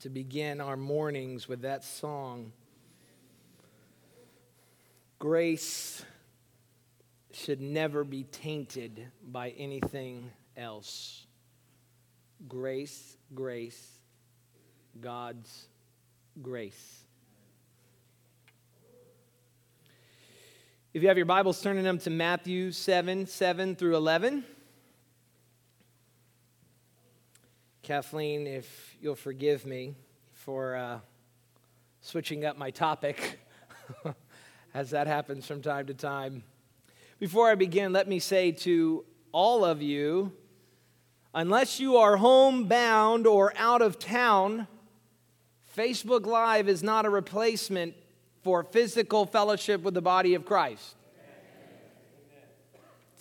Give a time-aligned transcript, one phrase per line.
[0.00, 2.52] to begin our mornings with that song.
[5.18, 6.02] Grace
[7.32, 11.26] should never be tainted by anything else.
[12.48, 13.98] Grace, grace,
[15.00, 15.66] God's
[16.40, 17.04] grace.
[20.94, 24.44] If you have your Bibles, turning them to Matthew 7 7 through 11.
[27.90, 29.96] Kathleen, if you'll forgive me
[30.32, 31.00] for uh,
[32.02, 33.40] switching up my topic,
[34.74, 36.44] as that happens from time to time.
[37.18, 40.30] Before I begin, let me say to all of you
[41.34, 44.68] unless you are homebound or out of town,
[45.76, 47.94] Facebook Live is not a replacement
[48.44, 50.94] for physical fellowship with the body of Christ.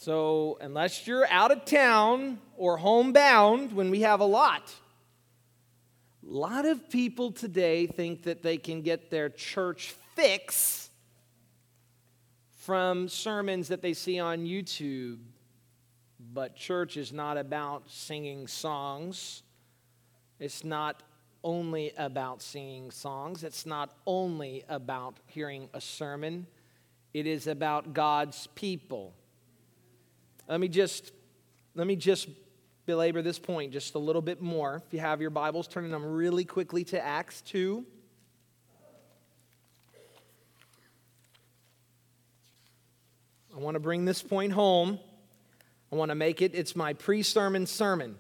[0.02, 4.74] So, unless you're out of town or homebound, when we have a lot,
[6.26, 10.90] a lot of people today think that they can get their church fix
[12.60, 15.20] from sermons that they see on YouTube.
[16.34, 19.44] But church is not about singing songs.
[20.40, 21.04] It's not
[21.44, 23.44] only about singing songs.
[23.44, 26.48] It's not only about hearing a sermon.
[27.14, 29.14] It is about God's people.
[30.50, 31.12] Let me just
[31.76, 32.28] let me just
[32.88, 34.82] belabor this point just a little bit more.
[34.88, 37.86] If you have your Bibles, turning them really quickly to Acts 2.
[43.56, 44.98] I want to bring this point home.
[45.92, 48.16] I want to make it, it's my pre sermon sermon.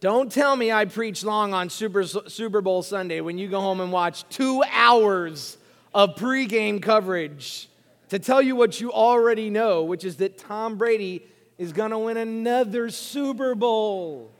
[0.00, 3.82] Don't tell me I preach long on Super, Super Bowl Sunday when you go home
[3.82, 5.58] and watch two hours
[5.92, 7.69] of pregame coverage
[8.10, 11.24] to tell you what you already know, which is that Tom Brady
[11.58, 14.30] is going to win another Super Bowl.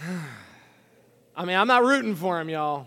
[1.36, 2.86] I mean, I'm not rooting for him, y'all.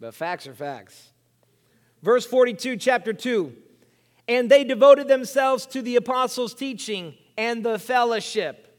[0.00, 1.10] But facts are facts.
[2.02, 3.52] Verse 42, chapter 2.
[4.28, 8.69] And they devoted themselves to the apostles' teaching and the fellowship,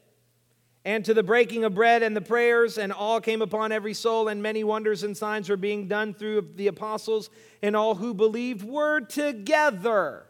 [0.84, 4.28] and to the breaking of bread and the prayers, and all came upon every soul,
[4.28, 7.30] and many wonders and signs were being done through the apostles,
[7.62, 10.26] and all who believed were together.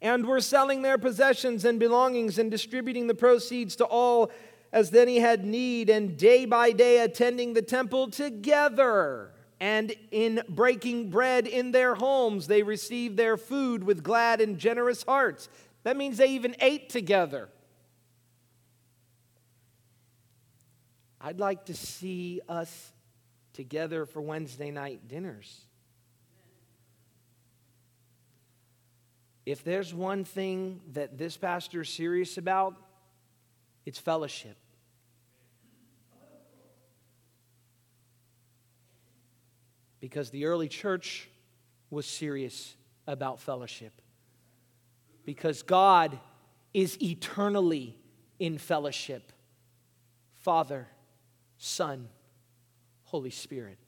[0.00, 4.30] And were selling their possessions and belongings and distributing the proceeds to all
[4.72, 11.10] as any had need, and day by day attending the temple together and in breaking
[11.10, 15.48] bread in their homes, they received their food with glad and generous hearts.
[15.82, 17.48] That means they even ate together.
[21.20, 22.92] I'd like to see us
[23.52, 25.64] together for Wednesday night dinners.
[29.44, 32.76] If there's one thing that this pastor is serious about,
[33.86, 34.56] it's fellowship.
[40.00, 41.28] because the early church
[41.90, 43.92] was serious about fellowship.
[45.24, 46.18] Because God
[46.72, 47.96] is eternally
[48.38, 49.32] in fellowship
[50.34, 50.86] Father,
[51.58, 52.08] Son,
[53.04, 53.78] Holy Spirit.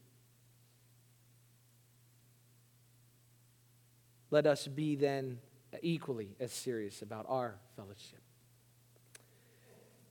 [4.31, 5.39] Let us be then
[5.83, 8.21] equally as serious about our fellowship.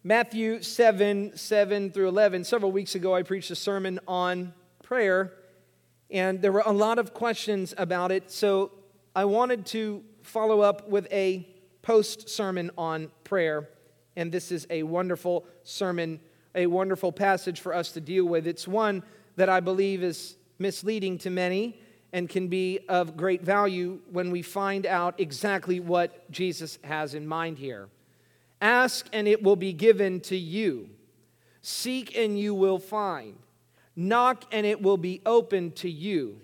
[0.03, 2.46] Matthew 7 7 through 11.
[2.46, 5.34] Several weeks ago, I preached a sermon on prayer.
[6.09, 8.72] And there were a lot of questions about it, so
[9.16, 11.48] I wanted to follow up with a
[11.81, 13.69] post sermon on prayer.
[14.16, 16.19] And this is a wonderful sermon,
[16.56, 18.48] a wonderful passage for us to deal with.
[18.48, 19.04] It's one
[19.36, 21.80] that I believe is misleading to many
[22.12, 27.28] and can be of great value when we find out exactly what Jesus has in
[27.28, 27.88] mind here.
[28.62, 30.90] Ask and it will be given to you.
[31.62, 33.38] Seek and you will find.
[33.96, 36.40] Knock, and it will be open to you.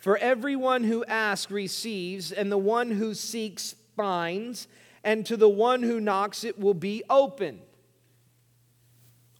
[0.00, 4.66] For everyone who asks receives, and the one who seeks finds,
[5.04, 7.60] and to the one who knocks it will be opened.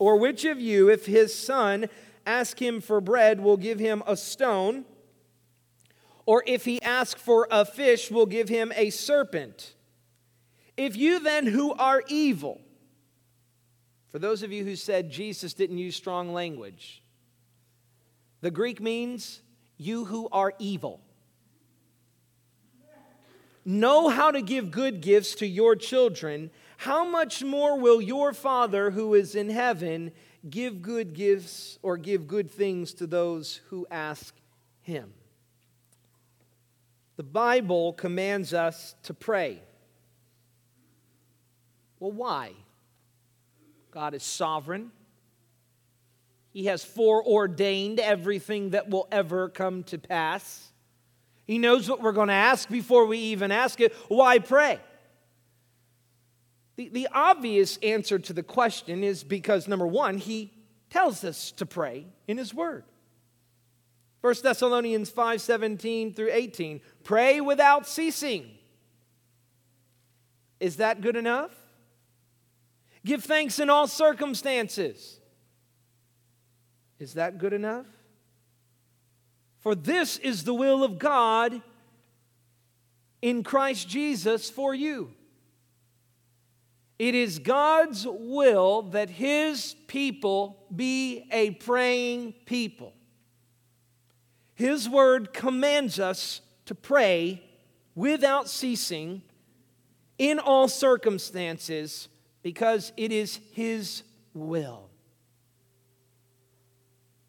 [0.01, 1.91] Or which of you, if his son
[2.25, 4.87] ask him for bread, will give him a stone?
[6.25, 9.75] Or if he ask for a fish, will give him a serpent?
[10.75, 12.63] If you then, who are evil,
[14.11, 17.03] for those of you who said Jesus didn't use strong language,
[18.41, 19.43] the Greek means
[19.77, 21.03] you who are evil.
[23.67, 26.51] Know how to give good gifts to your children.
[26.81, 30.13] How much more will your Father who is in heaven
[30.49, 34.35] give good gifts or give good things to those who ask
[34.81, 35.13] him?
[37.17, 39.61] The Bible commands us to pray.
[41.99, 42.53] Well, why?
[43.91, 44.91] God is sovereign.
[46.49, 50.73] He has foreordained everything that will ever come to pass.
[51.45, 53.95] He knows what we're going to ask before we even ask it.
[54.09, 54.81] Why pray?
[56.81, 60.51] The, the obvious answer to the question is because, number one, he
[60.89, 62.85] tells us to pray in his word.
[64.23, 66.81] 1 Thessalonians 5 17 through 18.
[67.05, 68.47] Pray without ceasing.
[70.59, 71.51] Is that good enough?
[73.05, 75.21] Give thanks in all circumstances.
[76.99, 77.85] Is that good enough?
[79.59, 81.61] For this is the will of God
[83.21, 85.13] in Christ Jesus for you.
[87.01, 92.93] It is God's will that His people be a praying people.
[94.53, 97.43] His word commands us to pray
[97.95, 99.23] without ceasing
[100.19, 102.09] in all circumstances
[102.43, 104.03] because it is His
[104.35, 104.91] will.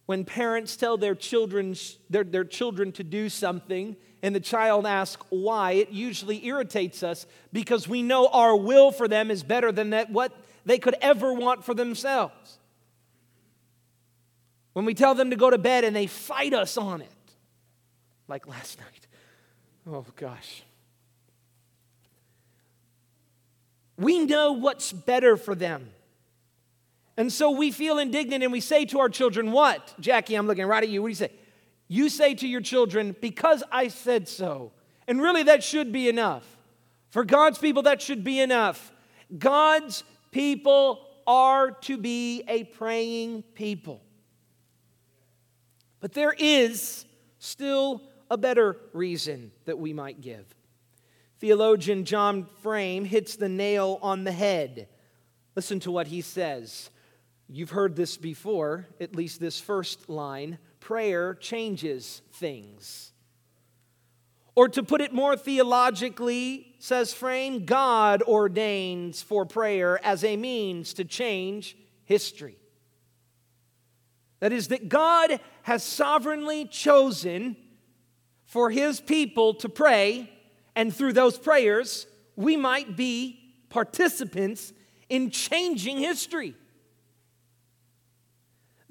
[0.05, 1.75] When parents tell their children,
[2.09, 7.25] their, their children to do something and the child asks why, it usually irritates us
[7.51, 10.31] because we know our will for them is better than that what
[10.65, 12.59] they could ever want for themselves.
[14.73, 17.09] When we tell them to go to bed and they fight us on it,
[18.27, 19.07] like last night.
[19.89, 20.63] Oh, gosh.
[23.97, 25.89] We know what's better for them.
[27.17, 29.93] And so we feel indignant and we say to our children, What?
[29.99, 31.01] Jackie, I'm looking right at you.
[31.01, 31.31] What do you say?
[31.91, 34.71] You say to your children, Because I said so.
[35.09, 36.45] And really, that should be enough.
[37.09, 38.93] For God's people, that should be enough.
[39.37, 44.01] God's people are to be a praying people.
[45.99, 47.03] But there is
[47.39, 50.45] still a better reason that we might give.
[51.39, 54.87] Theologian John Frame hits the nail on the head.
[55.57, 56.89] Listen to what he says.
[57.49, 63.13] You've heard this before, at least this first line prayer changes things.
[64.53, 70.93] Or to put it more theologically, says Frame, God ordains for prayer as a means
[70.95, 72.57] to change history.
[74.41, 77.55] That is, that God has sovereignly chosen
[78.43, 80.29] for his people to pray,
[80.75, 83.39] and through those prayers, we might be
[83.69, 84.73] participants
[85.07, 86.55] in changing history.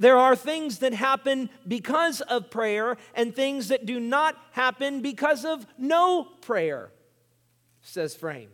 [0.01, 5.45] There are things that happen because of prayer and things that do not happen because
[5.45, 6.91] of no prayer,
[7.83, 8.51] says Frame.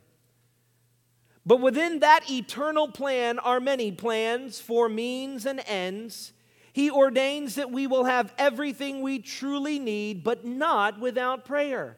[1.46, 6.32] But within that eternal plan are many plans for means and ends
[6.76, 11.96] he ordains that we will have everything we truly need, but not without prayer.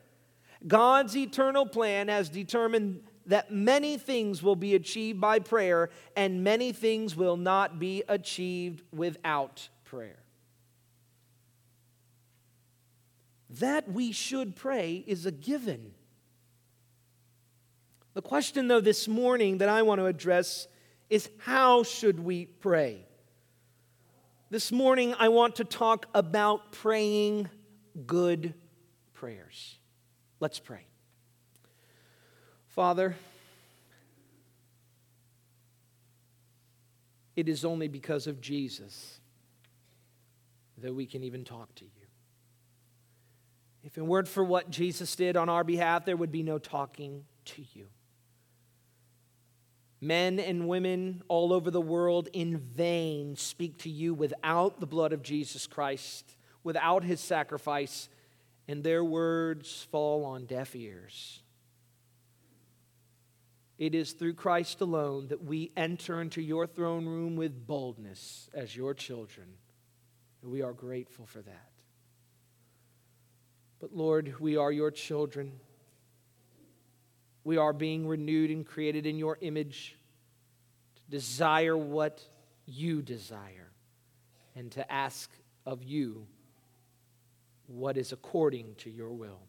[0.68, 6.72] God's eternal plan has determined that many things will be achieved by prayer, and many
[6.72, 10.19] things will not be achieved without prayer.
[13.50, 15.92] That we should pray is a given.
[18.14, 20.66] The question, though, this morning that I want to address
[21.10, 23.06] is how should we pray?
[24.50, 27.50] This morning, I want to talk about praying
[28.06, 28.54] good
[29.12, 29.78] prayers.
[30.40, 30.86] Let's pray.
[32.78, 33.16] Father,
[37.35, 39.18] it is only because of Jesus
[40.80, 42.06] that we can even talk to you.
[43.82, 47.25] If it weren't for what Jesus did on our behalf, there would be no talking
[47.47, 47.87] to you.
[50.00, 55.12] Men and women all over the world in vain speak to you without the blood
[55.12, 58.08] of Jesus Christ, without his sacrifice,
[58.68, 61.42] and their words fall on deaf ears.
[63.78, 68.75] It is through Christ alone that we enter into your throne room with boldness as
[68.75, 69.47] your children.
[70.42, 71.70] And we are grateful for that.
[73.80, 75.52] But Lord, we are your children.
[77.44, 79.97] We are being renewed and created in your image
[80.97, 82.20] to desire what
[82.66, 83.70] you desire
[84.56, 85.30] and to ask
[85.64, 86.26] of you
[87.68, 89.40] what is according to your will.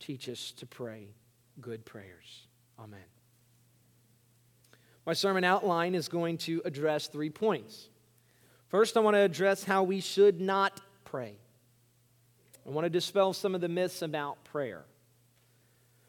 [0.00, 1.14] Teach us to pray
[1.60, 2.46] good prayers.
[2.78, 3.00] Amen.
[5.04, 7.88] My sermon outline is going to address three points.
[8.68, 11.34] First, I want to address how we should not pray.
[12.64, 14.84] I want to dispel some of the myths about prayer.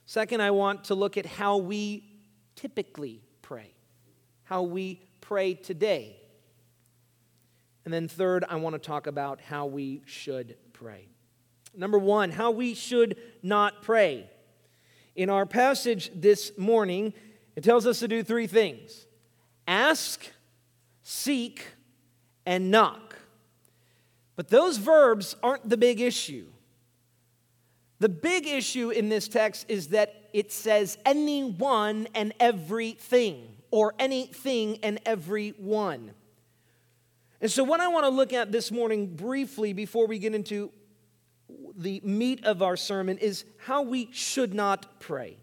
[0.06, 2.04] Second, I want to look at how we
[2.56, 3.74] typically pray,
[4.44, 6.18] how we pray today.
[7.86, 11.08] And then, third, I want to talk about how we should pray.
[11.76, 14.30] Number one, how we should not pray.
[15.16, 17.14] In our passage this morning,
[17.55, 19.05] it tells us to do three things
[19.67, 20.25] ask,
[21.03, 21.65] seek,
[22.45, 23.15] and knock.
[24.36, 26.48] But those verbs aren't the big issue.
[28.00, 34.79] The big issue in this text is that it says anyone and everything, or anything
[34.83, 36.12] and everyone.
[37.39, 40.72] And so, what I want to look at this morning briefly before we get into
[41.77, 45.38] the meat of our sermon is how we should not pray.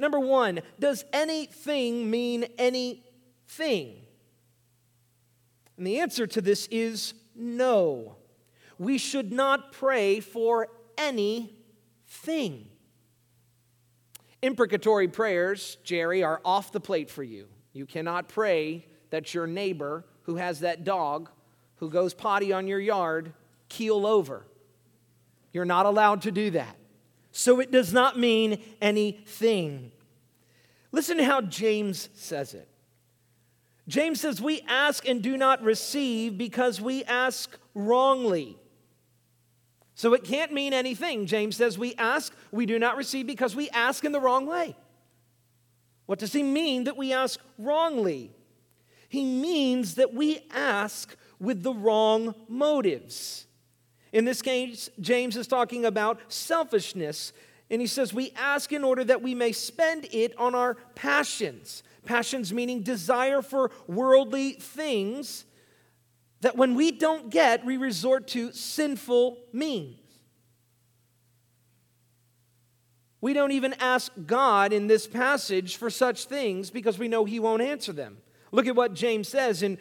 [0.00, 4.00] Number one, does anything mean anything?
[5.76, 8.16] And the answer to this is no.
[8.78, 11.50] We should not pray for anything.
[14.40, 17.48] Imprecatory prayers, Jerry, are off the plate for you.
[17.74, 21.28] You cannot pray that your neighbor who has that dog
[21.76, 23.34] who goes potty on your yard
[23.68, 24.46] keel over.
[25.52, 26.79] You're not allowed to do that.
[27.32, 29.92] So it does not mean anything.
[30.92, 32.68] Listen to how James says it.
[33.88, 38.56] James says, We ask and do not receive because we ask wrongly.
[39.94, 41.26] So it can't mean anything.
[41.26, 44.76] James says, We ask, we do not receive because we ask in the wrong way.
[46.06, 48.32] What does he mean that we ask wrongly?
[49.08, 53.46] He means that we ask with the wrong motives.
[54.12, 57.32] In this case, James is talking about selfishness.
[57.70, 61.82] And he says, We ask in order that we may spend it on our passions.
[62.04, 65.44] Passions meaning desire for worldly things
[66.40, 69.96] that when we don't get, we resort to sinful means.
[73.20, 77.38] We don't even ask God in this passage for such things because we know He
[77.38, 78.18] won't answer them.
[78.50, 79.78] Look at what James says in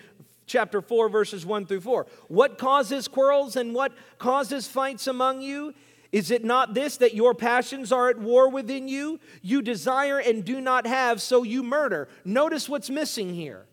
[0.50, 2.08] chapter 4, verses 1 through 4.
[2.28, 5.74] What causes quarrels and what causes fights among you?
[6.12, 9.20] Is it not this that your passions are at war within you?
[9.42, 12.10] You desire and do not have, so you murder.
[12.26, 13.66] Notice what's missing here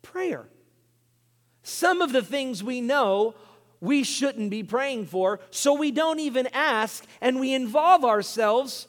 [0.00, 0.48] prayer.
[1.62, 3.34] Some of the things we know
[3.80, 8.88] we shouldn't be praying for, so we don't even ask and we involve ourselves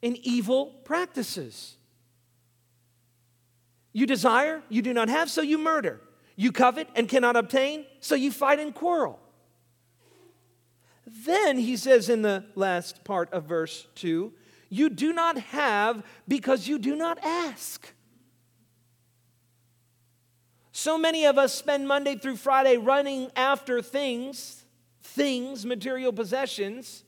[0.00, 1.76] in evil practices.
[3.92, 6.00] You desire, you do not have, so you murder.
[6.42, 9.20] You covet and cannot obtain, so you fight and quarrel.
[11.06, 14.32] Then he says in the last part of verse 2
[14.68, 17.94] you do not have because you do not ask.
[20.72, 24.64] So many of us spend Monday through Friday running after things,
[25.00, 27.04] things, material possessions,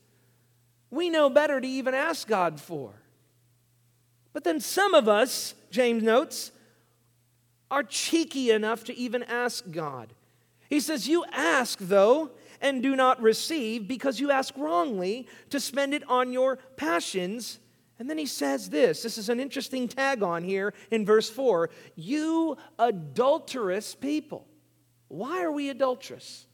[0.89, 2.93] we know better to even ask God for.
[4.31, 6.51] But then some of us, James notes,
[7.69, 10.13] are cheeky enough to even ask God.
[10.69, 12.31] He says, You ask, though,
[12.61, 17.59] and do not receive because you ask wrongly to spend it on your passions.
[17.97, 21.69] And then he says this this is an interesting tag on here in verse 4
[21.95, 24.47] You adulterous people.
[25.07, 26.47] Why are we adulterous?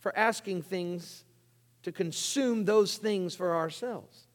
[0.00, 1.24] For asking things
[1.82, 4.28] to consume those things for ourselves.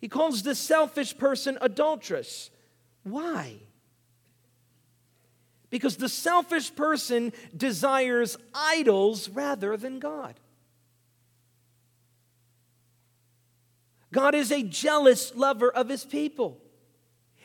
[0.00, 2.50] He calls the selfish person adulterous.
[3.04, 3.60] Why?
[5.74, 10.38] Because the selfish person desires idols rather than God.
[14.12, 16.60] God is a jealous lover of his people.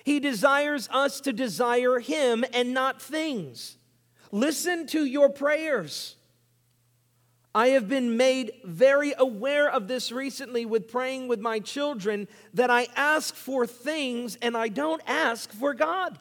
[0.04, 3.80] He desires us to desire him and not things.
[4.32, 6.16] Listen to your prayers.
[7.56, 12.70] I have been made very aware of this recently with praying with my children that
[12.70, 16.20] I ask for things and I don't ask for God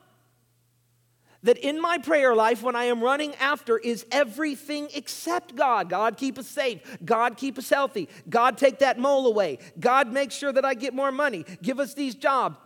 [1.45, 5.89] that in my prayer life, when I am running after, is everything except God.
[5.89, 6.99] God, keep us safe.
[7.05, 8.09] God, keep us healthy.
[8.29, 9.59] God, take that mole away.
[9.79, 11.45] God, make sure that I get more money.
[11.63, 12.57] Give us these jobs.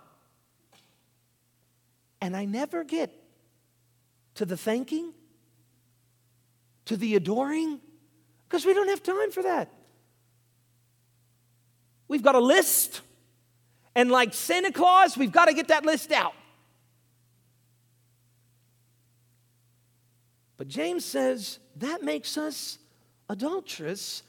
[2.20, 3.12] And I never get
[4.36, 5.12] to the thanking,
[6.86, 7.80] to the adoring,
[8.48, 9.70] because we don't have time for that.
[12.08, 13.00] We've got a list,
[13.94, 16.34] and like Santa Claus, we've got to get that list out.
[20.62, 22.78] But James says that makes us
[23.28, 24.22] adulterous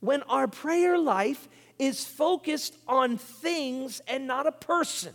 [0.00, 5.14] when our prayer life is focused on things and not a person.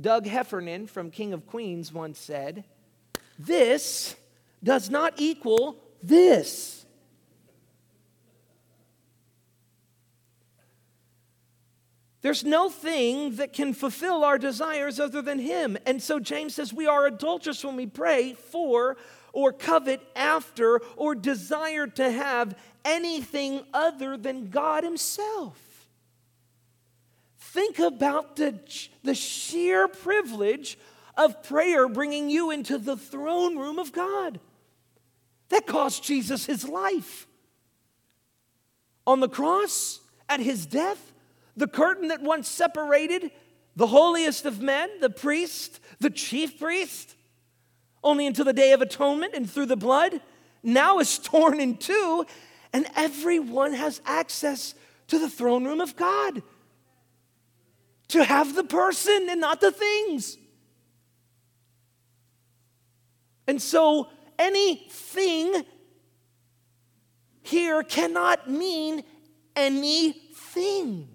[0.00, 2.64] Doug Heffernan from King of Queens once said,
[3.38, 4.16] This
[4.64, 6.75] does not equal this.
[12.26, 15.78] There's no thing that can fulfill our desires other than Him.
[15.86, 18.96] And so James says we are adulterous when we pray for
[19.32, 25.56] or covet after or desire to have anything other than God Himself.
[27.38, 28.58] Think about the,
[29.04, 30.80] the sheer privilege
[31.16, 34.40] of prayer bringing you into the throne room of God.
[35.50, 37.28] That cost Jesus his life.
[39.06, 41.12] On the cross, at his death,
[41.56, 43.30] the curtain that once separated
[43.74, 47.14] the holiest of men, the priest, the chief priest,
[48.04, 50.20] only until the day of atonement and through the blood,
[50.62, 52.26] now is torn in two,
[52.72, 54.74] and everyone has access
[55.08, 56.42] to the throne room of God.
[58.08, 60.38] To have the person and not the things.
[63.46, 64.08] And so
[64.38, 65.64] anything
[67.42, 69.04] here cannot mean
[69.54, 71.08] anything.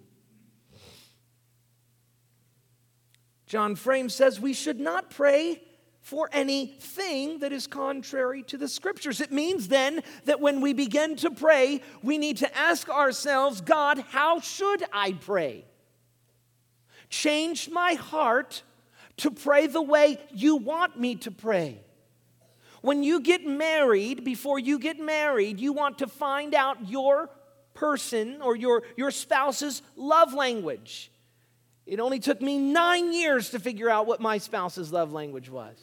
[3.52, 5.62] John Frame says we should not pray
[6.00, 9.20] for anything that is contrary to the scriptures.
[9.20, 14.00] It means then that when we begin to pray, we need to ask ourselves, God,
[14.12, 15.66] how should I pray?
[17.10, 18.64] Change my heart
[19.18, 21.82] to pray the way you want me to pray.
[22.80, 27.30] When you get married, before you get married, you want to find out your
[27.74, 31.11] person or your, your spouse's love language.
[31.86, 35.76] It only took me nine years to figure out what my spouse's love language was.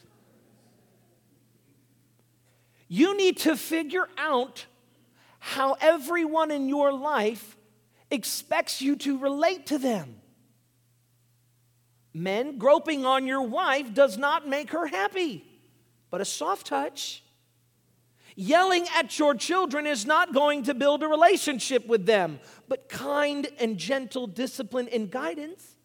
[2.88, 4.66] You need to figure out
[5.38, 7.56] how everyone in your life
[8.10, 10.20] expects you to relate to them.
[12.14, 15.44] Men, groping on your wife does not make her happy,
[16.10, 17.22] but a soft touch.
[18.34, 23.48] Yelling at your children is not going to build a relationship with them, but kind
[23.58, 25.76] and gentle discipline and guidance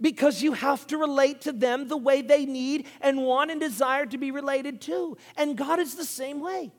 [0.00, 4.06] because you have to relate to them the way they need and want and desire
[4.06, 5.16] to be related to.
[5.36, 6.72] And God is the same way.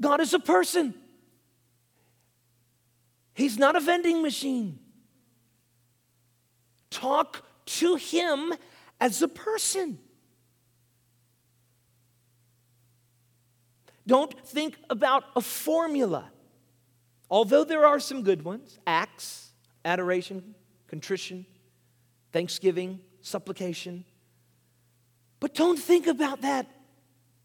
[0.00, 0.94] God is a person,
[3.34, 4.78] He's not a vending machine.
[6.90, 8.52] Talk to Him
[9.00, 9.98] as a person.
[14.06, 16.30] Don't think about a formula.
[17.30, 19.52] Although there are some good ones acts,
[19.84, 20.54] adoration,
[20.88, 21.46] contrition,
[22.32, 24.04] thanksgiving, supplication.
[25.40, 26.66] But don't think about that,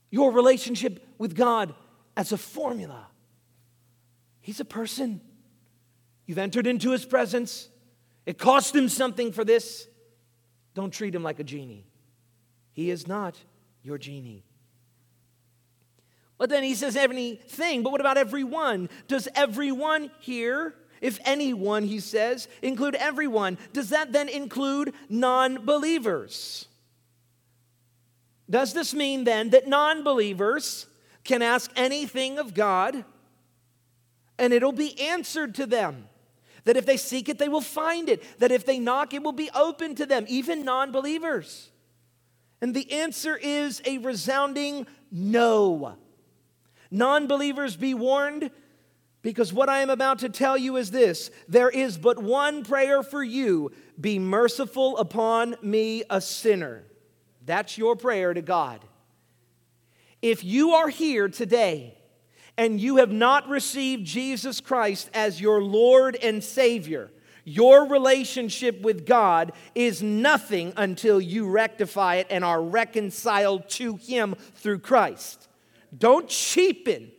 [0.10, 1.74] your relationship with God,
[2.17, 3.08] as a formula.
[4.41, 5.21] He's a person.
[6.26, 7.69] You've entered into his presence.
[8.26, 9.88] It cost him something for this.
[10.74, 11.86] Don't treat him like a genie.
[12.74, 13.38] He is not
[13.82, 14.43] your genie.
[16.38, 18.89] But then he says everything, but what about everyone?
[19.08, 23.58] Does everyone here if anyone, he says, include everyone.
[23.73, 26.67] Does that then include non believers?
[28.49, 30.88] Does this mean then that non believers
[31.23, 33.03] can ask anything of God
[34.38, 36.08] and it'll be answered to them?
[36.65, 38.23] That if they seek it, they will find it.
[38.39, 41.69] That if they knock, it will be open to them, even non believers.
[42.62, 45.97] And the answer is a resounding no.
[46.89, 48.49] Non believers, be warned
[49.25, 53.01] because what I am about to tell you is this there is but one prayer
[53.01, 56.83] for you be merciful upon me, a sinner.
[57.43, 58.81] That's your prayer to God.
[60.21, 61.97] If you are here today
[62.55, 67.09] and you have not received Jesus Christ as your Lord and Savior,
[67.43, 74.35] your relationship with God is nothing until you rectify it and are reconciled to Him
[74.53, 75.47] through Christ.
[75.97, 77.11] Don't cheapen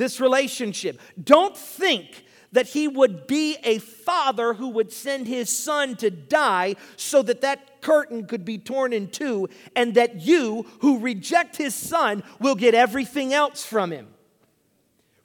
[0.00, 0.98] this relationship.
[1.22, 6.74] Don't think that he would be a father who would send his son to die
[6.96, 11.74] so that that curtain could be torn in two and that you who reject his
[11.74, 14.08] son will get everything else from him.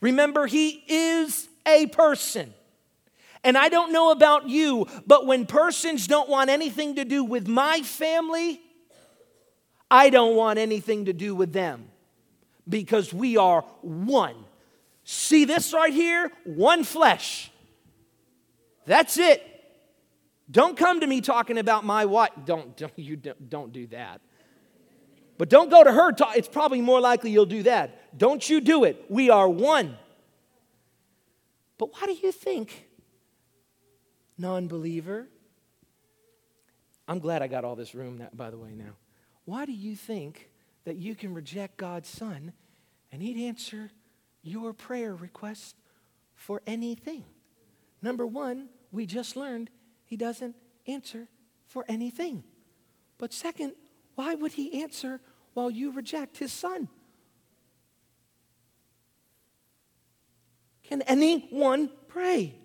[0.01, 2.53] Remember, he is a person.
[3.43, 7.47] And I don't know about you, but when persons don't want anything to do with
[7.47, 8.61] my family,
[9.89, 11.85] I don't want anything to do with them
[12.67, 14.44] because we are one.
[15.05, 16.31] See this right here?
[16.43, 17.51] One flesh.
[18.85, 19.43] That's it.
[20.49, 22.31] Don't come to me talking about my wife.
[22.43, 24.19] Don't, don't you don't, don't do that.
[25.37, 26.11] But don't go to her.
[26.11, 28.17] Talk, it's probably more likely you'll do that.
[28.17, 29.05] Don't you do it.
[29.09, 29.97] We are one.
[31.77, 32.87] But why do you think,
[34.37, 35.27] non believer?
[37.07, 38.95] I'm glad I got all this room, that, by the way, now.
[39.43, 40.49] Why do you think
[40.85, 42.53] that you can reject God's Son
[43.11, 43.91] and He'd answer
[44.45, 45.75] your prayer request
[46.35, 47.25] for anything.
[48.01, 49.69] Number one, we just learned
[50.05, 50.55] he doesn't
[50.87, 51.27] answer
[51.67, 52.43] for anything.
[53.17, 53.73] But second,
[54.13, 55.19] why would he answer
[55.53, 56.87] while you reject his son?
[60.83, 62.55] Can anyone pray?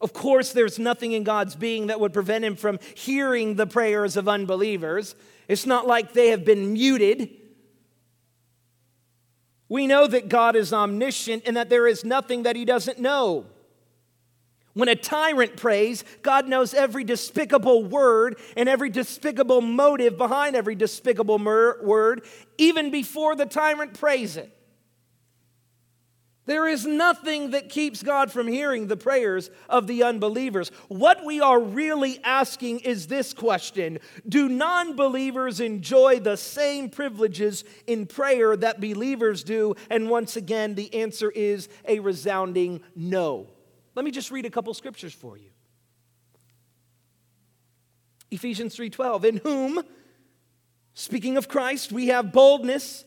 [0.00, 4.16] Of course, there's nothing in God's being that would prevent him from hearing the prayers
[4.16, 5.14] of unbelievers.
[5.48, 7.30] It's not like they have been muted.
[9.72, 13.46] We know that God is omniscient and that there is nothing that he doesn't know.
[14.74, 20.74] When a tyrant prays, God knows every despicable word and every despicable motive behind every
[20.74, 22.22] despicable word,
[22.58, 24.54] even before the tyrant prays it.
[26.44, 30.70] There is nothing that keeps God from hearing the prayers of the unbelievers.
[30.88, 37.64] What we are really asking is this question Do non believers enjoy the same privileges
[37.86, 39.76] in prayer that believers do?
[39.88, 43.48] And once again, the answer is a resounding no.
[43.94, 45.50] Let me just read a couple scriptures for you.
[48.32, 49.84] Ephesians 3:12 in whom
[50.94, 53.04] speaking of Christ we have boldness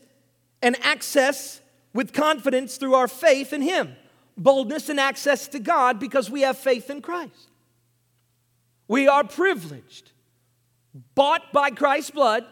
[0.62, 1.60] and access
[1.96, 3.96] with confidence through our faith in him.
[4.36, 7.48] Boldness and access to God because we have faith in Christ.
[8.86, 10.12] We are privileged,
[11.14, 12.44] bought by Christ's blood,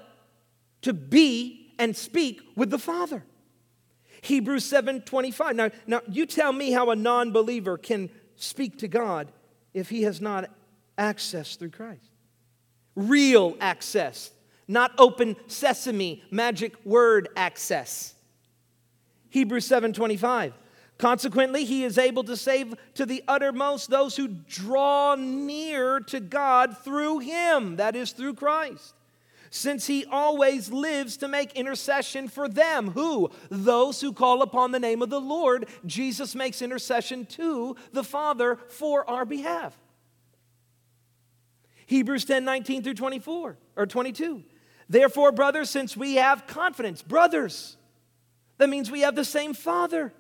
[0.81, 3.23] to be and speak with the Father.
[4.23, 5.55] Hebrews 7 25.
[5.55, 9.31] Now, now you tell me how a non believer can speak to God
[9.75, 10.51] if he has not
[10.97, 12.11] access through Christ.
[12.97, 14.31] Real access,
[14.67, 18.14] not open sesame, magic word access.
[19.35, 20.53] Hebrews 7:25.
[20.97, 26.79] Consequently, he is able to save to the uttermost those who draw near to God
[26.79, 28.95] through him, that is through Christ
[29.51, 32.91] since he always lives to make intercession for them.
[32.91, 33.31] Who?
[33.51, 35.69] Those who call upon the name of the Lord.
[35.87, 39.77] Jesus makes intercession to the Father for our behalf.
[41.87, 44.43] Hebrews 10 19 through 24 or 22.
[44.89, 47.77] Therefore, brothers, since we have confidence, brothers,
[48.59, 50.13] that means we have the same Father.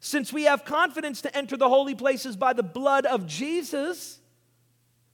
[0.00, 4.20] Since we have confidence to enter the holy places by the blood of Jesus,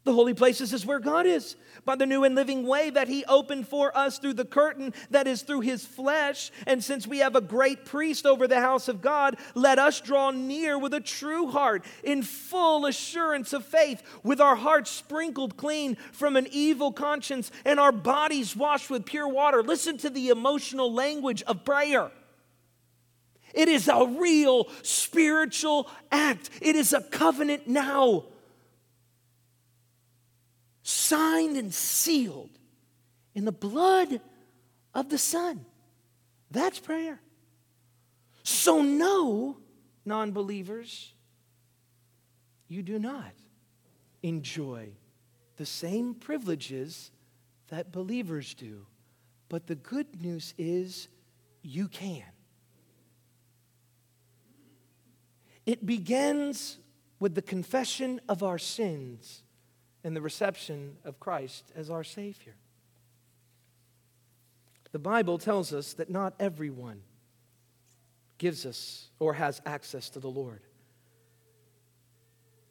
[0.04, 1.56] the holy places is where God is.
[1.86, 5.26] By the new and living way that He opened for us through the curtain that
[5.26, 6.50] is through His flesh.
[6.66, 10.30] And since we have a great priest over the house of God, let us draw
[10.30, 15.96] near with a true heart, in full assurance of faith, with our hearts sprinkled clean
[16.12, 19.62] from an evil conscience and our bodies washed with pure water.
[19.62, 22.10] Listen to the emotional language of prayer.
[23.54, 28.24] It is a real spiritual act, it is a covenant now
[30.84, 32.50] signed and sealed
[33.34, 34.20] in the blood
[34.94, 35.64] of the Son.
[36.50, 37.20] That's prayer.
[38.44, 39.56] So, no,
[40.04, 41.14] non believers,
[42.68, 43.32] you do not
[44.22, 44.90] enjoy
[45.56, 47.10] the same privileges
[47.68, 48.86] that believers do.
[49.48, 51.08] But the good news is
[51.62, 52.24] you can.
[55.64, 56.78] It begins
[57.18, 59.43] with the confession of our sins
[60.04, 62.54] and the reception of Christ as our Savior.
[64.92, 67.00] The Bible tells us that not everyone
[68.38, 70.60] gives us or has access to the Lord.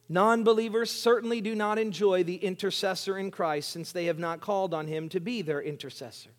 [0.08, 4.74] Non believers certainly do not enjoy the intercessor in Christ since they have not called
[4.74, 6.30] on him to be their intercessor.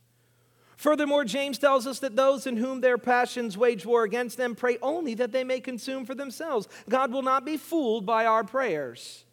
[0.76, 4.78] Furthermore, James tells us that those in whom their passions wage war against them pray
[4.82, 6.68] only that they may consume for themselves.
[6.88, 9.23] God will not be fooled by our prayers.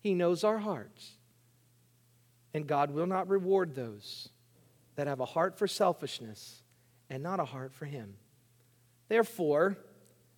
[0.00, 1.12] He knows our hearts.
[2.52, 4.28] And God will not reward those
[4.96, 6.62] that have a heart for selfishness
[7.08, 8.14] and not a heart for Him.
[9.08, 9.76] Therefore,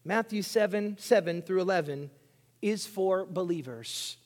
[0.05, 2.11] Matthew 7 7 through 11
[2.61, 4.17] is for believers.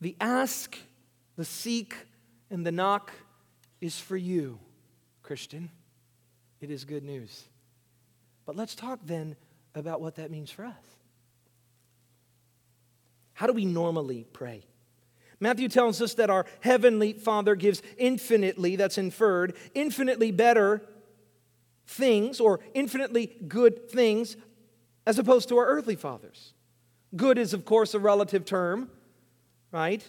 [0.00, 0.78] The ask,
[1.36, 1.94] the seek,
[2.50, 3.12] and the knock
[3.80, 4.58] is for you,
[5.22, 5.70] Christian.
[6.60, 7.44] It is good news.
[8.46, 9.36] But let's talk then
[9.74, 10.74] about what that means for us.
[13.40, 14.64] How do we normally pray?
[15.40, 20.82] Matthew tells us that our heavenly Father gives infinitely, that's inferred, infinitely better
[21.86, 24.36] things or infinitely good things
[25.06, 26.52] as opposed to our earthly fathers.
[27.16, 28.90] Good is, of course, a relative term,
[29.72, 30.06] right?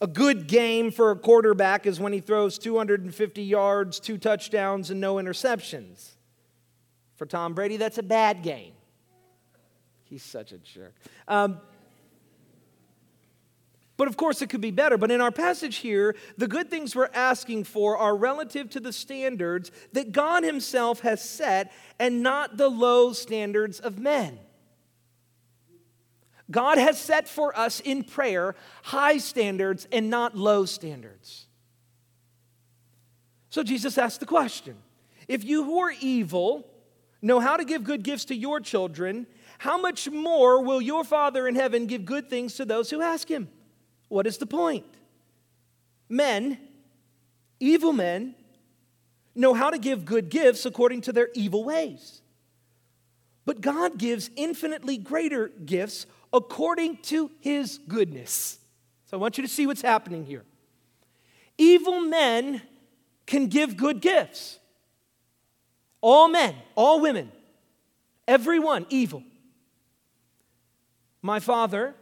[0.00, 5.00] A good game for a quarterback is when he throws 250 yards, two touchdowns, and
[5.00, 6.10] no interceptions.
[7.16, 8.74] For Tom Brady, that's a bad game.
[10.10, 10.94] He's such a jerk.
[11.28, 11.60] Um,
[13.96, 14.98] but of course, it could be better.
[14.98, 18.92] But in our passage here, the good things we're asking for are relative to the
[18.92, 24.38] standards that God Himself has set and not the low standards of men.
[26.50, 31.46] God has set for us in prayer high standards and not low standards.
[33.50, 34.76] So Jesus asked the question
[35.28, 36.66] If you who are evil
[37.22, 39.26] know how to give good gifts to your children,
[39.60, 43.28] how much more will your Father in heaven give good things to those who ask
[43.28, 43.46] him?
[44.08, 44.86] What is the point?
[46.08, 46.56] Men,
[47.60, 48.34] evil men,
[49.34, 52.22] know how to give good gifts according to their evil ways.
[53.44, 58.58] But God gives infinitely greater gifts according to his goodness.
[59.10, 60.46] So I want you to see what's happening here.
[61.58, 62.62] Evil men
[63.26, 64.58] can give good gifts.
[66.00, 67.30] All men, all women,
[68.26, 69.22] everyone evil.
[71.22, 71.94] My father,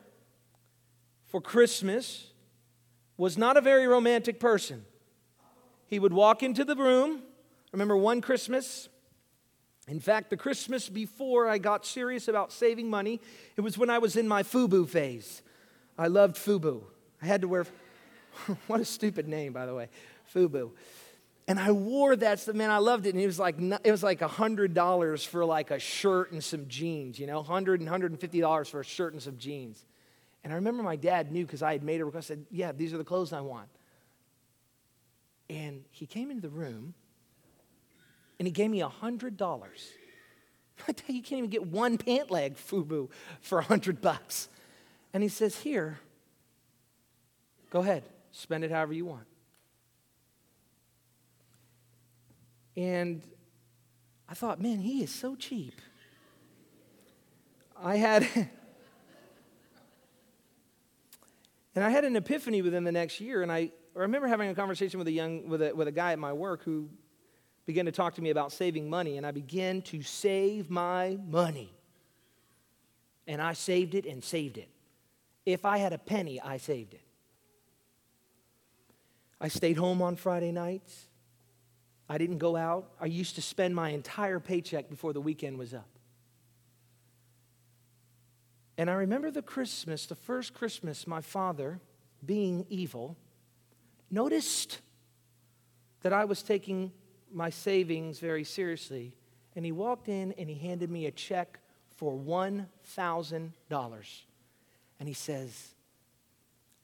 [1.27, 2.29] for Christmas,
[3.17, 4.85] was not a very romantic person.
[5.87, 7.23] He would walk into the room.
[7.73, 8.89] Remember one Christmas?
[9.89, 13.21] In fact, the Christmas before I got serious about saving money,
[13.57, 15.43] it was when I was in my FUBU phase.
[15.97, 16.83] I loved FUBU.
[17.23, 17.67] I had to wear,
[18.67, 19.89] what a stupid name, by the way,
[20.35, 20.71] FUBU.
[21.49, 23.15] And I wore that stuff, man, I loved it.
[23.15, 27.19] And it was like, it was like $100 for like a shirt and some jeans,
[27.19, 29.83] you know, 100 and $150 for a shirt and some jeans.
[30.45, 32.73] And I remember my dad knew because I had made a request, I said, yeah,
[32.73, 33.71] these are the clothes I want.
[35.49, 36.93] And he came into the room
[38.39, 39.41] and he gave me $100.
[40.89, 43.09] I tell you, you can't even get one pant leg FUBU
[43.41, 44.51] for 100 bucks.
[45.15, 45.99] And he says, here,
[47.71, 49.25] go ahead, spend it however you want.
[52.79, 53.23] And
[54.29, 55.81] I thought, man, he is so cheap.
[57.77, 58.23] I had,
[61.75, 63.43] and I had an epiphany within the next year.
[63.43, 66.21] And I, remember having a conversation with a young, with a, with a guy at
[66.21, 66.89] my work who
[67.67, 69.17] began to talk to me about saving money.
[69.17, 71.75] And I began to save my money.
[73.27, 74.69] And I saved it and saved it.
[75.45, 77.03] If I had a penny, I saved it.
[79.41, 81.08] I stayed home on Friday nights.
[82.09, 82.91] I didn't go out.
[83.01, 85.89] I used to spend my entire paycheck before the weekend was up.
[88.79, 91.81] And I remember the Christmas, the first Christmas, my father,
[92.25, 93.17] being evil,
[94.11, 94.81] noticed
[96.03, 96.93] that I was taking
[97.33, 99.17] my savings very seriously.
[99.57, 101.59] And he walked in and he handed me a check
[101.97, 103.51] for $1,000.
[105.01, 105.75] And he says,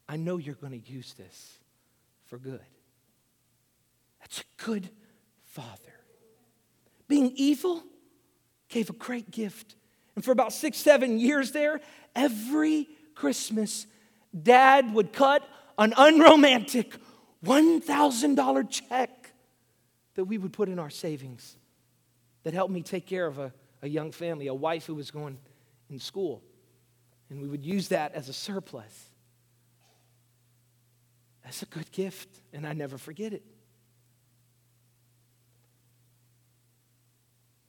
[0.08, 1.58] I know you're going to use this
[2.26, 2.60] for good.
[4.20, 4.90] That's a good
[5.54, 5.94] Father.
[7.06, 7.84] Being evil
[8.68, 9.76] gave a great gift.
[10.16, 11.80] And for about six, seven years there,
[12.16, 13.86] every Christmas,
[14.42, 16.96] Dad would cut an unromantic
[17.44, 19.32] $1,000 check
[20.16, 21.56] that we would put in our savings
[22.42, 25.38] that helped me take care of a, a young family, a wife who was going
[25.88, 26.42] in school.
[27.30, 29.10] And we would use that as a surplus.
[31.44, 33.44] That's a good gift, and I never forget it.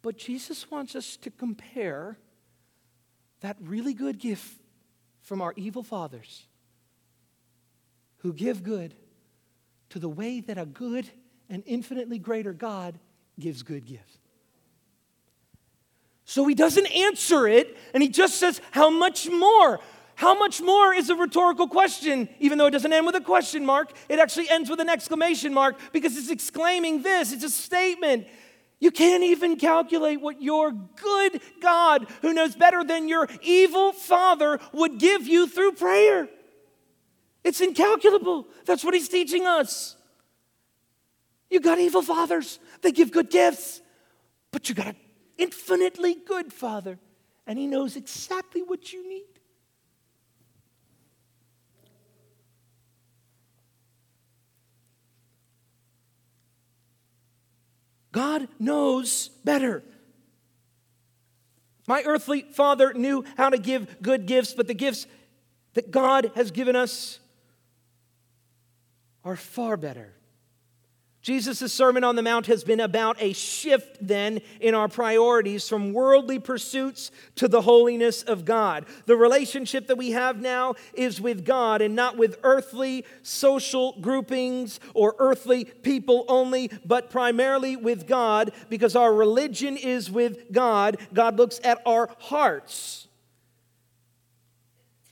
[0.05, 2.19] But Jesus wants us to compare
[3.39, 4.61] that really good gift
[5.23, 6.45] from our evil fathers
[8.17, 8.93] who give good
[9.89, 11.09] to the way that a good
[11.49, 12.99] and infinitely greater God
[13.39, 14.19] gives good gifts.
[16.23, 19.79] So he doesn't answer it, and he just says, How much more?
[20.13, 23.65] How much more is a rhetorical question, even though it doesn't end with a question
[23.65, 23.91] mark.
[24.07, 27.33] It actually ends with an exclamation mark because it's exclaiming this.
[27.33, 28.27] It's a statement.
[28.79, 34.59] You can't even calculate what your good God, who knows better than your evil father,
[34.73, 36.27] would give you through prayer.
[37.43, 38.47] It's incalculable.
[38.65, 39.95] That's what he's teaching us.
[41.49, 43.81] You got evil fathers, they give good gifts,
[44.51, 44.97] but you got an
[45.38, 46.99] infinitely good father,
[47.45, 49.35] and he knows exactly what you need.
[58.15, 59.84] God knows better.
[61.86, 65.06] My earthly father knew how to give good gifts, but the gifts
[65.73, 67.19] that God has given us
[69.25, 70.14] are far better.
[71.25, 75.91] Jesus' Sermon on the Mount has been about a shift then in our priorities from
[75.91, 78.85] worldly pursuits to the holiness of God.
[79.07, 84.79] The relationship that we have now is with God and not with earthly social groupings
[84.93, 90.97] or earthly people only, but primarily with God because our religion is with God.
[91.11, 93.07] God looks at our hearts.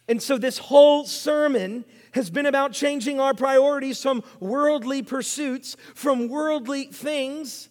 [0.07, 6.27] And so, this whole sermon has been about changing our priorities from worldly pursuits, from
[6.27, 7.69] worldly things.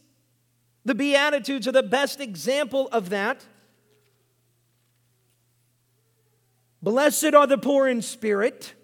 [0.85, 3.45] The Beatitudes are the best example of that.
[6.83, 8.75] Blessed are the poor in spirit,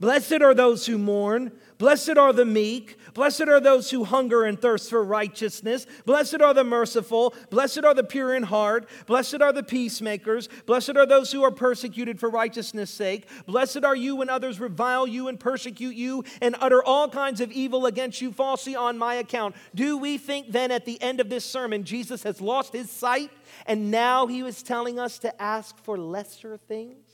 [0.00, 1.52] Blessed are those who mourn.
[1.78, 2.97] Blessed are the meek.
[3.18, 5.88] Blessed are those who hunger and thirst for righteousness.
[6.06, 7.34] Blessed are the merciful.
[7.50, 8.88] Blessed are the pure in heart.
[9.06, 10.48] Blessed are the peacemakers.
[10.66, 13.26] Blessed are those who are persecuted for righteousness' sake.
[13.44, 17.50] Blessed are you when others revile you and persecute you and utter all kinds of
[17.50, 19.56] evil against you falsely on my account.
[19.74, 23.32] Do we think then at the end of this sermon Jesus has lost his sight
[23.66, 27.04] and now he was telling us to ask for lesser things?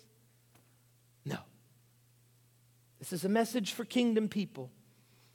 [1.25, 1.39] No.
[2.99, 4.71] This is a message for kingdom people,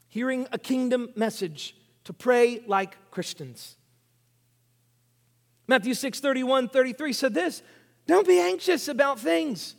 [0.10, 3.78] hearing a kingdom message to pray like Christians.
[5.68, 7.62] Matthew 6 31, 33 said this
[8.08, 9.76] Don't be anxious about things.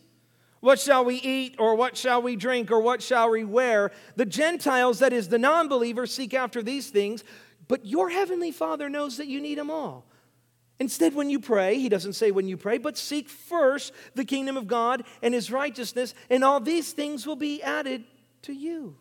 [0.61, 3.91] What shall we eat, or what shall we drink, or what shall we wear?
[4.17, 7.25] The Gentiles, that is, the non believers, seek after these things,
[7.67, 10.07] but your heavenly Father knows that you need them all.
[10.79, 14.57] Instead, when you pray, he doesn't say when you pray, but seek first the kingdom
[14.57, 18.05] of God and his righteousness, and all these things will be added
[18.43, 18.97] to you.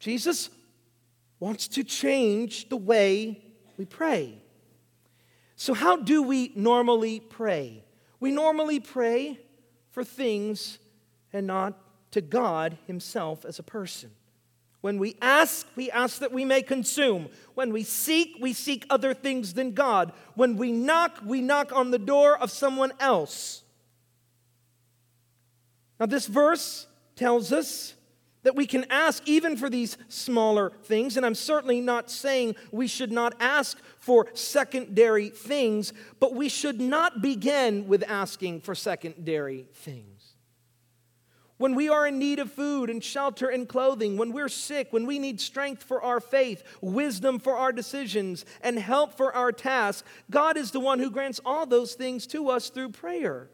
[0.00, 0.50] Jesus
[1.38, 3.40] wants to change the way
[3.76, 4.42] we pray.
[5.56, 7.84] So, how do we normally pray?
[8.18, 9.38] We normally pray
[9.90, 10.78] for things
[11.32, 11.78] and not
[12.12, 14.10] to God Himself as a person.
[14.80, 17.28] When we ask, we ask that we may consume.
[17.54, 20.12] When we seek, we seek other things than God.
[20.34, 23.62] When we knock, we knock on the door of someone else.
[25.98, 27.92] Now, this verse tells us
[28.42, 32.86] that we can ask even for these smaller things, and I'm certainly not saying we
[32.86, 39.68] should not ask for secondary things, but we should not begin with asking for secondary
[39.74, 40.20] things
[41.60, 45.04] when we are in need of food and shelter and clothing, when we're sick, when
[45.04, 50.08] we need strength for our faith, wisdom for our decisions, and help for our tasks,
[50.30, 53.50] God is the one who grants all those things to us through prayer.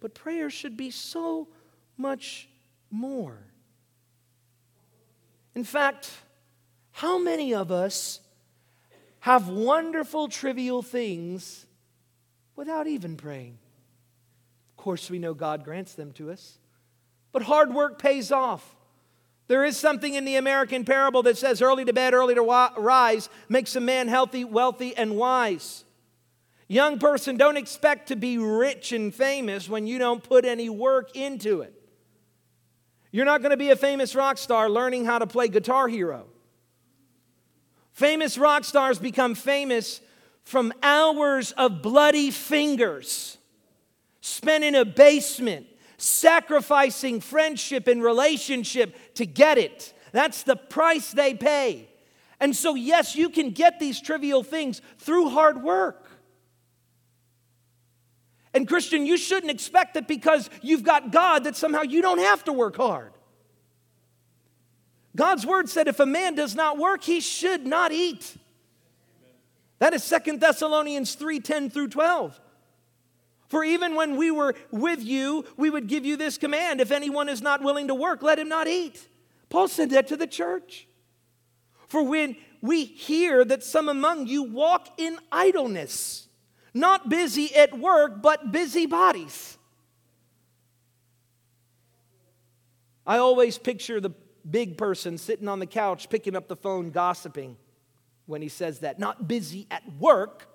[0.00, 1.48] But prayer should be so
[1.98, 2.48] much
[2.90, 3.49] more.
[5.60, 6.10] In fact,
[6.90, 8.20] how many of us
[9.18, 11.66] have wonderful, trivial things
[12.56, 13.58] without even praying?
[14.70, 16.56] Of course, we know God grants them to us.
[17.30, 18.74] But hard work pays off.
[19.48, 23.28] There is something in the American parable that says early to bed, early to rise
[23.50, 25.84] makes a man healthy, wealthy, and wise.
[26.68, 31.14] Young person, don't expect to be rich and famous when you don't put any work
[31.14, 31.79] into it.
[33.12, 36.26] You're not going to be a famous rock star learning how to play Guitar Hero.
[37.92, 40.00] Famous rock stars become famous
[40.44, 43.38] from hours of bloody fingers
[44.20, 49.92] spent in a basement sacrificing friendship and relationship to get it.
[50.12, 51.88] That's the price they pay.
[52.40, 55.99] And so, yes, you can get these trivial things through hard work.
[58.52, 62.44] And, Christian, you shouldn't expect that because you've got God that somehow you don't have
[62.44, 63.12] to work hard.
[65.16, 68.36] God's word said if a man does not work, he should not eat.
[69.78, 72.40] That is Second Thessalonians 3 10 through 12.
[73.48, 77.28] For even when we were with you, we would give you this command if anyone
[77.28, 79.08] is not willing to work, let him not eat.
[79.48, 80.86] Paul said that to the church.
[81.88, 86.28] For when we hear that some among you walk in idleness,
[86.74, 89.58] not busy at work, but busy bodies.
[93.06, 94.10] I always picture the
[94.48, 97.56] big person sitting on the couch picking up the phone gossiping
[98.26, 98.98] when he says that.
[98.98, 100.46] Not busy at work,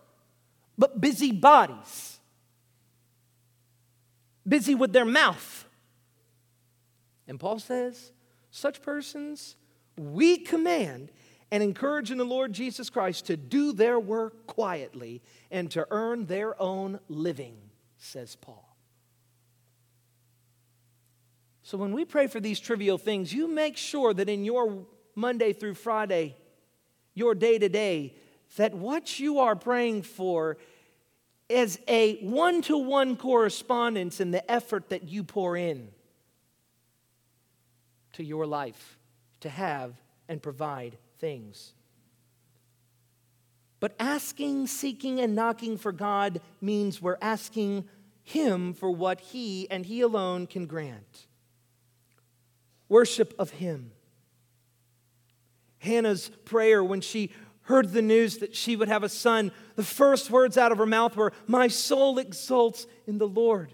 [0.78, 2.20] but busy bodies
[4.48, 5.66] busy with their mouth.
[7.28, 8.12] And Paul says,
[8.52, 9.56] such persons
[9.98, 11.12] we command
[11.52, 16.60] and encouraging the Lord Jesus Christ to do their work quietly and to earn their
[16.62, 17.56] own living,
[17.98, 18.76] says Paul.
[21.64, 25.54] So when we pray for these trivial things, you make sure that in your Monday
[25.54, 26.36] through Friday,
[27.14, 28.16] your day to day,
[28.58, 30.58] that what you are praying for
[31.50, 35.90] is a one to one correspondence in the effort that you pour in
[38.14, 38.98] to your life
[39.42, 39.96] to have
[40.28, 41.74] and provide things.
[43.80, 47.86] But asking, seeking, and knocking for God means we're asking
[48.24, 51.28] Him for what He and He alone can grant.
[52.90, 53.92] Worship of Him.
[55.80, 57.32] Hannah's prayer when she
[57.66, 60.86] heard the news that she would have a son, the first words out of her
[60.86, 63.74] mouth were, My soul exults in the Lord.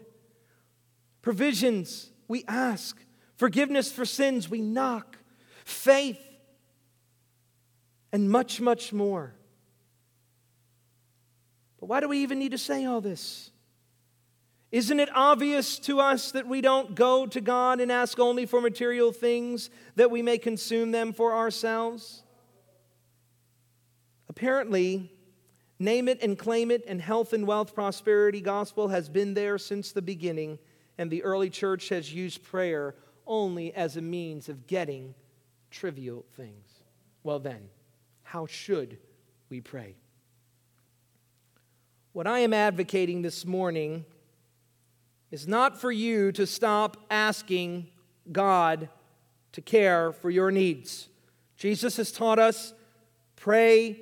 [1.22, 2.98] Provisions, we ask.
[3.36, 5.18] Forgiveness for sins, we knock.
[5.66, 6.20] Faith,
[8.12, 9.34] and much, much more.
[11.80, 13.52] But why do we even need to say all this?
[14.72, 18.62] Isn't it obvious to us that we don't go to God and ask only for
[18.62, 22.24] material things that we may consume them for ourselves?
[24.30, 25.12] Apparently,
[25.78, 29.92] name it and claim it, and health and wealth prosperity gospel has been there since
[29.92, 30.58] the beginning,
[30.98, 32.96] and the early church has used prayer
[33.28, 35.14] only as a means of getting
[35.70, 36.82] trivial things.
[37.24, 37.70] Well, then,
[38.32, 38.98] how should
[39.50, 39.94] we pray?
[42.14, 44.06] What I am advocating this morning
[45.32, 47.88] is not for you to stop asking
[48.32, 48.88] God
[49.52, 51.10] to care for your needs.
[51.58, 52.74] Jesus has taught us
[53.36, 54.00] pray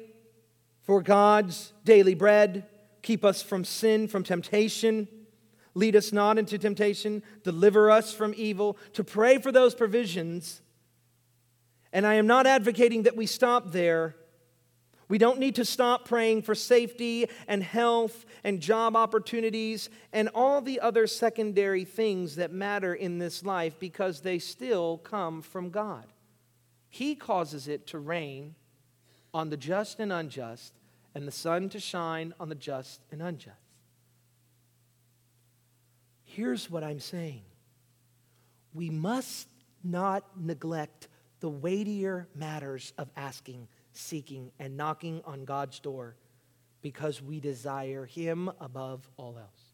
[0.84, 2.68] for God's daily bread,
[3.02, 5.08] keep us from sin, from temptation,
[5.74, 10.62] lead us not into temptation, deliver us from evil, to pray for those provisions.
[11.92, 14.16] And I am not advocating that we stop there.
[15.08, 20.62] We don't need to stop praying for safety and health and job opportunities and all
[20.62, 26.06] the other secondary things that matter in this life because they still come from God.
[26.90, 28.54] He causes it to rain
[29.34, 30.74] on the just and unjust,
[31.14, 33.58] and the sun to shine on the just and unjust.
[36.24, 37.42] Here's what I'm saying
[38.74, 39.48] we must
[39.84, 41.09] not neglect
[41.40, 46.16] the weightier matters of asking seeking, and knocking on God's door
[46.82, 49.74] because we desire Him above all else.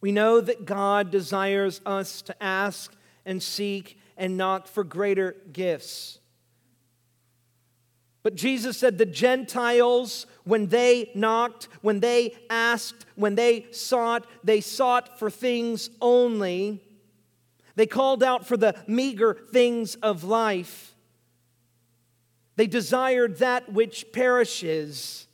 [0.00, 2.92] We know that God desires us to ask
[3.26, 6.18] and seek and knock for greater gifts.
[8.22, 14.60] But Jesus said the Gentiles, when they knocked, when they asked, when they sought, they
[14.60, 16.82] sought for things only.
[17.80, 20.94] They called out for the meager things of life.
[22.56, 25.26] They desired that which perishes,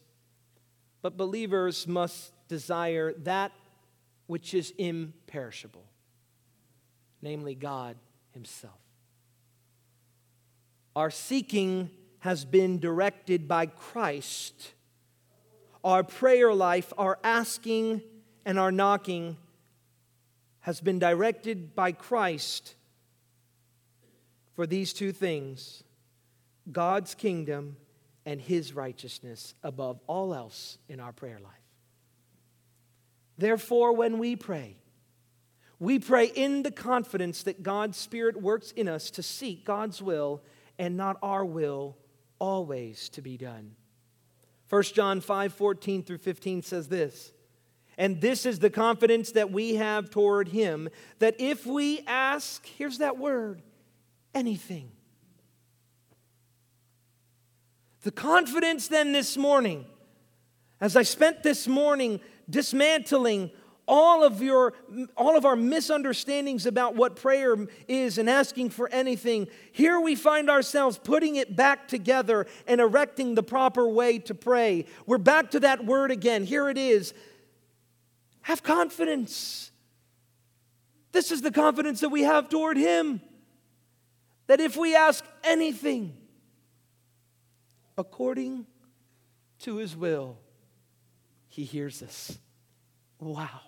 [1.02, 3.50] but believers must desire that
[4.28, 5.84] which is imperishable,
[7.20, 7.96] namely God
[8.30, 8.78] Himself.
[10.94, 11.90] Our seeking
[12.20, 14.70] has been directed by Christ.
[15.82, 18.02] Our prayer life, our asking
[18.44, 19.36] and our knocking
[20.66, 22.74] has been directed by Christ
[24.56, 25.84] for these two things
[26.72, 27.76] God's kingdom
[28.24, 31.52] and his righteousness above all else in our prayer life.
[33.38, 34.74] Therefore, when we pray,
[35.78, 40.42] we pray in the confidence that God's Spirit works in us to seek God's will
[40.80, 41.96] and not our will
[42.40, 43.76] always to be done.
[44.68, 47.32] 1 John 5 14 through 15 says this.
[47.98, 50.88] And this is the confidence that we have toward him
[51.18, 53.62] that if we ask, here's that word,
[54.34, 54.90] anything.
[58.02, 59.86] The confidence then this morning,
[60.80, 63.50] as I spent this morning dismantling
[63.88, 64.74] all of your
[65.16, 67.56] all of our misunderstandings about what prayer
[67.88, 73.36] is and asking for anything here we find ourselves putting it back together and erecting
[73.36, 74.86] the proper way to pray.
[75.06, 76.44] We're back to that word again.
[76.44, 77.14] Here it is
[78.46, 79.70] have confidence
[81.16, 83.22] this is the confidence that we have toward him
[84.48, 86.14] that if we ask anything
[87.96, 88.66] according
[89.60, 90.36] to his will,
[91.48, 92.38] he hears us.
[93.18, 93.62] Wow.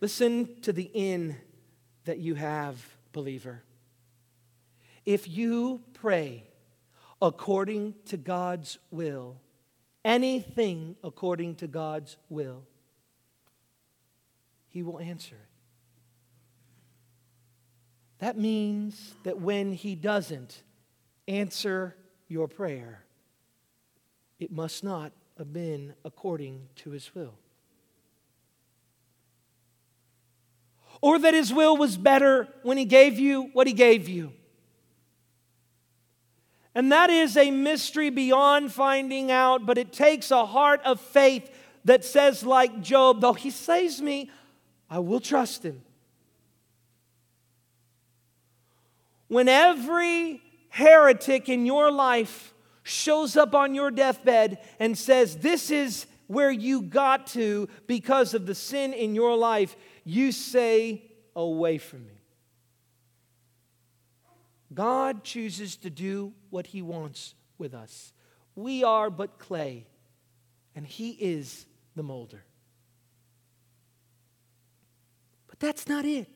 [0.00, 1.36] Listen to the in
[2.04, 3.64] that you have, believer.
[5.04, 6.44] If you pray
[7.20, 9.40] according to God's will,
[10.04, 12.62] anything according to God's will,
[14.68, 15.48] He will answer it.
[18.18, 20.62] That means that when He doesn't
[21.28, 21.96] answer
[22.28, 23.04] your prayer,
[24.38, 27.34] it must not have been according to his will.
[31.00, 34.32] Or that his will was better when he gave you what he gave you.
[36.74, 41.50] And that is a mystery beyond finding out, but it takes a heart of faith
[41.84, 44.30] that says, like Job, though he saves me,
[44.88, 45.82] I will trust him.
[49.28, 52.52] When every heretic in your life
[52.82, 58.46] shows up on your deathbed and says, This is where you got to because of
[58.46, 61.02] the sin in your life, you say,
[61.34, 62.21] Away from me.
[64.74, 68.12] God chooses to do what He wants with us.
[68.54, 69.86] We are but clay,
[70.74, 71.66] and He is
[71.96, 72.44] the molder.
[75.48, 76.28] But that's not it.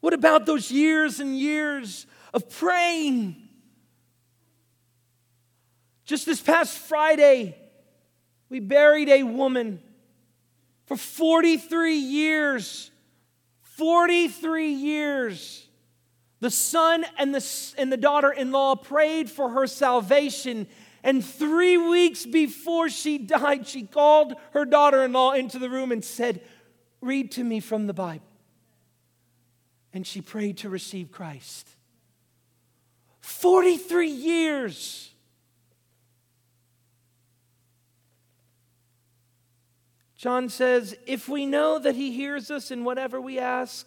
[0.00, 3.36] What about those years and years of praying.
[6.04, 7.56] Just this past Friday,
[8.48, 9.80] We buried a woman
[10.84, 12.90] for 43 years.
[13.62, 15.66] 43 years.
[16.42, 20.66] The son and the, and the daughter in law prayed for her salvation.
[21.04, 25.92] And three weeks before she died, she called her daughter in law into the room
[25.92, 26.42] and said,
[27.00, 28.26] Read to me from the Bible.
[29.92, 31.68] And she prayed to receive Christ.
[33.20, 35.12] 43 years.
[40.16, 43.86] John says, If we know that he hears us in whatever we ask,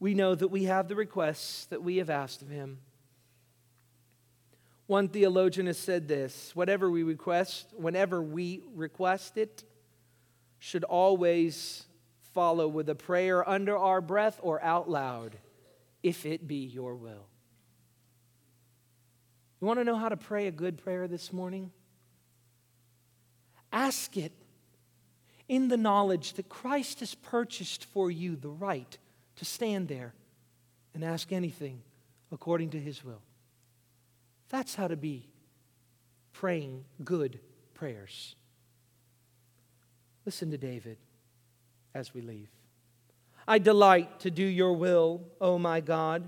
[0.00, 2.78] we know that we have the requests that we have asked of him.
[4.86, 9.64] One theologian has said this whatever we request, whenever we request it,
[10.58, 11.86] should always
[12.32, 15.36] follow with a prayer under our breath or out loud,
[16.02, 17.26] if it be your will.
[19.60, 21.70] You want to know how to pray a good prayer this morning?
[23.72, 24.32] Ask it
[25.48, 28.98] in the knowledge that Christ has purchased for you the right
[29.36, 30.14] to stand there
[30.94, 31.82] and ask anything
[32.32, 33.22] according to his will.
[34.48, 35.28] That's how to be
[36.32, 37.40] praying good
[37.74, 38.36] prayers.
[40.24, 40.96] Listen to David
[41.94, 42.48] as we leave.
[43.46, 46.26] I delight to do your will, O my God.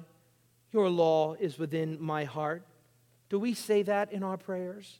[0.72, 2.66] Your law is within my heart.
[3.28, 4.98] Do we say that in our prayers?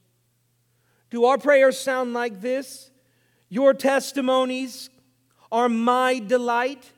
[1.11, 2.91] Do our prayers sound like this?
[3.49, 4.91] Your testimonies
[5.53, 6.91] are my delight.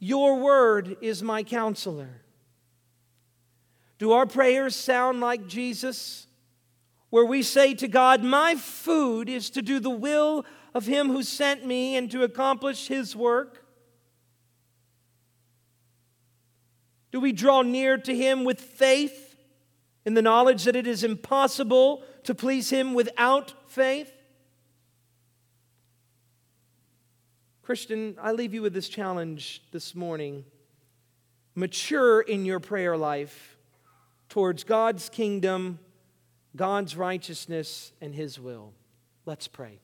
[0.00, 2.22] Your word is my counselor.
[3.98, 6.26] Do our prayers sound like Jesus,
[7.10, 11.22] where we say to God, My food is to do the will of Him who
[11.22, 13.62] sent me and to accomplish His work?
[17.12, 19.36] Do we draw near to Him with faith
[20.06, 24.10] in the knowledge that it is impossible to please Him without faith?
[27.70, 30.44] Christian, I leave you with this challenge this morning.
[31.54, 33.56] Mature in your prayer life
[34.28, 35.78] towards God's kingdom,
[36.56, 38.72] God's righteousness, and His will.
[39.24, 39.78] Let's pray.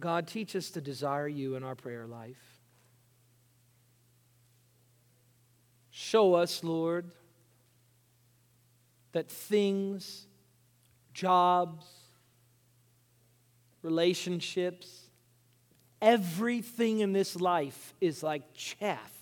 [0.00, 2.58] God, teach us to desire you in our prayer life.
[5.92, 7.12] Show us, Lord,
[9.12, 10.26] that things
[11.12, 11.86] jobs,
[13.82, 15.08] relationships,
[16.00, 19.12] everything in this life is like chaff,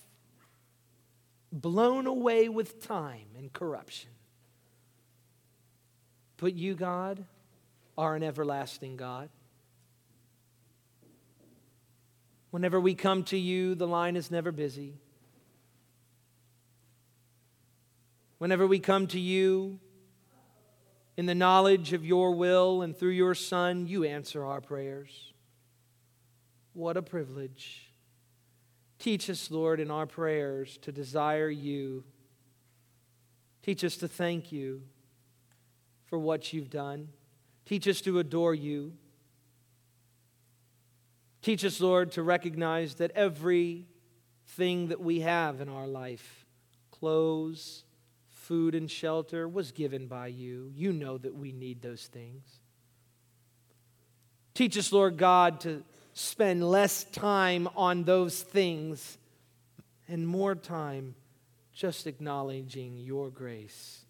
[1.53, 4.11] blown away with time and corruption.
[6.36, 7.24] But you, God,
[7.99, 9.28] are an everlasting God.
[12.51, 14.95] Whenever we come to you, the line is never busy.
[18.38, 19.78] Whenever we come to you,
[21.21, 25.35] in the knowledge of your will and through your Son, you answer our prayers.
[26.73, 27.91] What a privilege.
[28.99, 32.05] Teach us, Lord, in our prayers to desire you.
[33.62, 34.81] Teach us to thank you
[36.07, 37.11] for what you've done.
[37.66, 38.95] Teach us to adore you.
[41.43, 43.85] Teach us, Lord, to recognize that everything
[44.89, 46.47] that we have in our life
[46.91, 47.85] clothes,
[48.51, 50.72] food and shelter was given by you.
[50.74, 52.42] You know that we need those things.
[54.55, 55.84] Teach us, Lord God, to
[56.14, 59.18] spend less time on those things
[60.09, 61.14] and more time
[61.72, 64.05] just acknowledging your grace,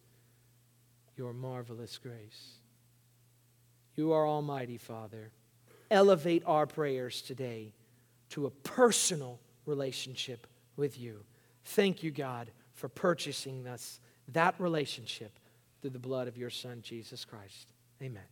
[1.19, 2.55] your marvelous grace.
[3.95, 5.33] You are Almighty, Father.
[5.91, 7.75] Elevate our prayers today
[8.31, 11.25] to a personal relationship with you.
[11.63, 14.01] Thank you, God, for purchasing us
[14.33, 15.39] that relationship
[15.81, 17.73] through the blood of your Son, Jesus Christ.
[18.03, 18.23] Amen.